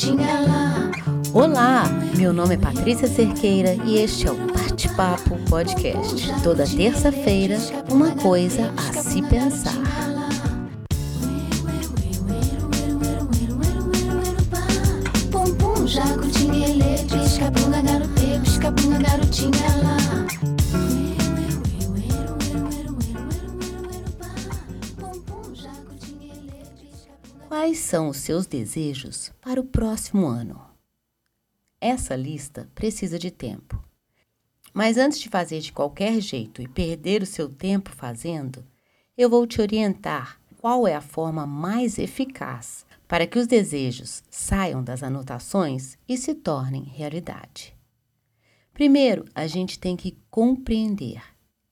[0.00, 0.90] tinha lá.
[1.34, 1.84] Olá,
[2.16, 6.42] meu nome é Patrícia Cerqueira e este é o Bate-Papo Podcast.
[6.42, 7.58] Toda terça-feira,
[7.90, 10.19] uma coisa a se pensar.
[27.60, 30.64] Quais são os seus desejos para o próximo ano?
[31.78, 33.78] Essa lista precisa de tempo.
[34.72, 38.64] Mas antes de fazer de qualquer jeito e perder o seu tempo fazendo,
[39.14, 44.82] eu vou te orientar qual é a forma mais eficaz para que os desejos saiam
[44.82, 47.76] das anotações e se tornem realidade.
[48.72, 51.22] Primeiro, a gente tem que compreender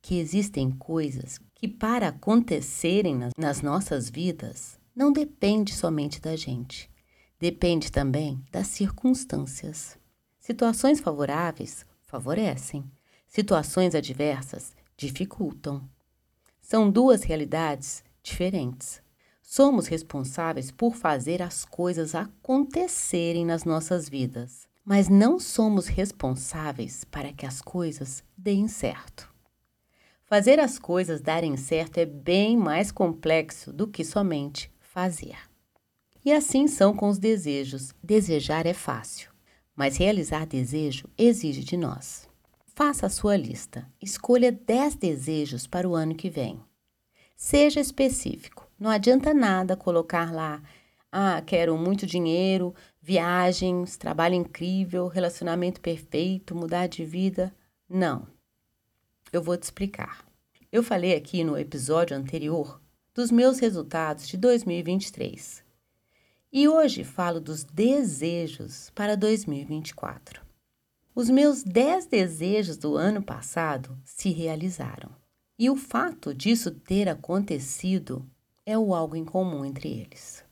[0.00, 6.88] que existem coisas que, para acontecerem nas nossas vidas, não depende somente da gente.
[7.40, 9.98] Depende também das circunstâncias.
[10.38, 12.84] Situações favoráveis favorecem,
[13.26, 15.88] situações adversas dificultam.
[16.60, 19.02] São duas realidades diferentes.
[19.42, 27.32] Somos responsáveis por fazer as coisas acontecerem nas nossas vidas, mas não somos responsáveis para
[27.32, 29.28] que as coisas deem certo.
[30.24, 35.36] Fazer as coisas darem certo é bem mais complexo do que somente fazer.
[36.24, 37.92] E assim são com os desejos.
[38.00, 39.28] Desejar é fácil,
[39.74, 42.28] mas realizar desejo exige de nós.
[42.76, 43.90] Faça a sua lista.
[44.00, 46.60] Escolha 10 desejos para o ano que vem.
[47.36, 48.70] Seja específico.
[48.78, 50.62] Não adianta nada colocar lá:
[51.10, 57.52] ah, quero muito dinheiro, viagens, trabalho incrível, relacionamento perfeito, mudar de vida.
[57.88, 58.28] Não.
[59.32, 60.24] Eu vou te explicar.
[60.70, 62.80] Eu falei aqui no episódio anterior
[63.14, 65.62] dos meus resultados de 2023.
[66.52, 70.42] E hoje falo dos desejos para 2024.
[71.14, 75.10] Os meus 10 desejos do ano passado se realizaram.
[75.56, 78.28] E o fato disso ter acontecido
[78.66, 80.44] é o algo em comum entre eles.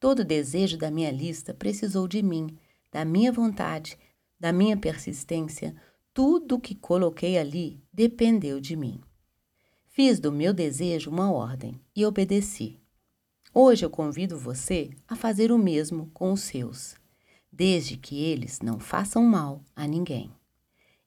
[0.00, 2.58] Todo desejo da minha lista precisou de mim,
[2.90, 3.96] da minha vontade,
[4.38, 5.76] da minha persistência,
[6.12, 9.00] tudo o que coloquei ali dependeu de mim.
[10.00, 12.78] Fiz do meu desejo uma ordem e obedeci.
[13.52, 16.94] Hoje eu convido você a fazer o mesmo com os seus,
[17.50, 20.30] desde que eles não façam mal a ninguém.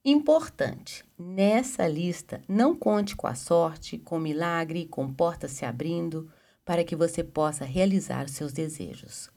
[0.03, 6.29] Importante: nessa lista não conte com a sorte, com milagre, com portas se abrindo,
[6.65, 9.29] para que você possa realizar seus desejos.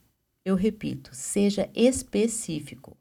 [0.43, 2.97] Eu repito, seja específico.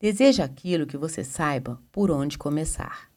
[0.00, 3.14] Deseja aquilo que você saiba por onde começar.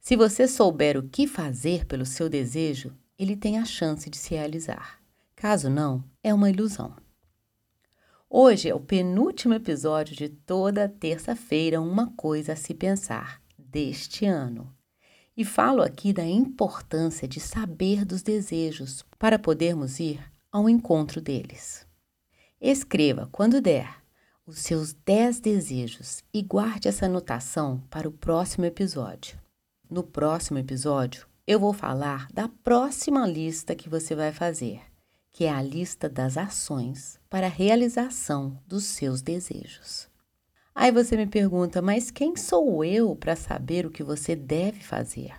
[0.00, 4.34] Se você souber o que fazer pelo seu desejo, ele tem a chance de se
[4.34, 5.00] realizar.
[5.34, 6.96] Caso não, é uma ilusão.
[8.30, 14.74] Hoje é o penúltimo episódio de toda terça-feira, uma coisa a se pensar deste ano.
[15.36, 20.20] E falo aqui da importância de saber dos desejos para podermos ir
[20.50, 21.86] ao encontro deles.
[22.60, 24.02] Escreva, quando der,
[24.44, 29.38] os seus 10 desejos e guarde essa anotação para o próximo episódio.
[29.90, 34.82] No próximo episódio, eu vou falar da próxima lista que você vai fazer,
[35.32, 40.06] que é a lista das ações para a realização dos seus desejos.
[40.74, 45.34] Aí você me pergunta, mas quem sou eu para saber o que você deve fazer?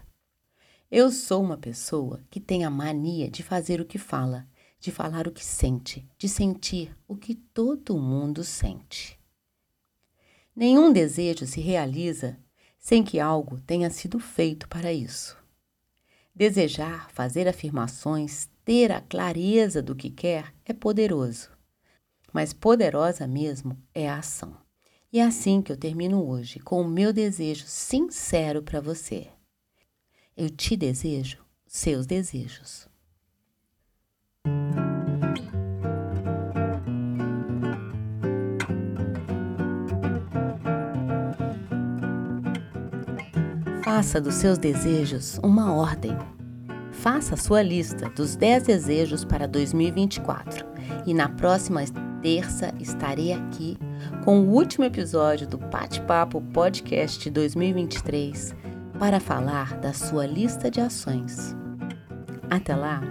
[0.89, 4.47] Eu sou uma pessoa que tem a mania de fazer o que fala,
[4.79, 9.19] de falar o que sente, de sentir o que todo mundo sente.
[10.55, 12.35] Nenhum desejo se realiza
[12.79, 15.37] sem que algo tenha sido feito para isso.
[16.33, 21.51] Desejar, fazer afirmações, ter a clareza do que quer é poderoso,
[22.31, 24.57] mas poderosa mesmo é a ação.
[25.11, 29.27] E é assim que eu termino hoje com o meu desejo sincero para você.
[30.37, 32.88] Eu te desejo seus desejos.
[43.91, 46.15] Faça dos seus desejos uma ordem.
[46.91, 50.63] Faça a sua lista dos 10 desejos para 2024
[51.07, 51.81] e na próxima
[52.21, 53.79] terça estarei aqui
[54.23, 58.55] com o último episódio do Bate-Papo Podcast 2023
[58.99, 61.57] para falar da sua lista de ações.
[62.47, 63.01] Até lá,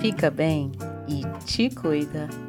[0.00, 0.72] fica bem
[1.06, 2.47] e te cuida!